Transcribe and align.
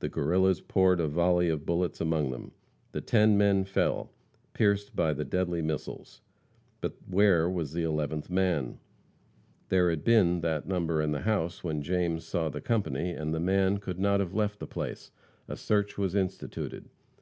The 0.00 0.08
Guerrillas 0.10 0.60
poured 0.60 1.00
a 1.00 1.08
volley 1.08 1.48
of 1.48 1.64
bullets 1.64 1.98
among 1.98 2.30
them. 2.30 2.50
The 2.90 3.00
ten 3.00 3.38
men 3.38 3.64
fell, 3.64 4.12
pierced 4.52 4.94
by 4.94 5.14
the 5.14 5.24
deadly 5.24 5.62
missiles. 5.62 6.20
But 6.82 6.96
where 7.06 7.48
was 7.48 7.72
the 7.72 7.82
eleventh 7.82 8.28
man? 8.28 8.80
There 9.70 9.88
had 9.88 10.04
been 10.04 10.42
that 10.42 10.68
number 10.68 11.00
in 11.00 11.12
the 11.12 11.22
house 11.22 11.64
when 11.64 11.80
James 11.80 12.26
saw 12.26 12.50
the 12.50 12.60
company, 12.60 13.12
and 13.12 13.32
the 13.32 13.40
man 13.40 13.78
could 13.78 13.98
not 13.98 14.20
have 14.20 14.34
left 14.34 14.58
the 14.60 14.66
place. 14.66 15.10
A 15.48 15.56
search 15.56 15.96
was 15.96 16.14
instituted. 16.14 16.90